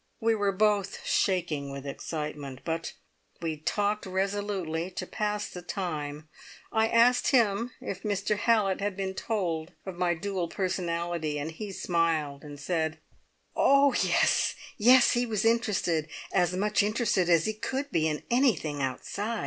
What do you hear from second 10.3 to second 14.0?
personality, and he smiled, and said: "Oh,